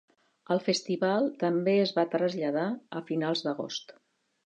[0.55, 2.67] El festival també es va traslladar
[3.03, 3.99] a finals d'agost.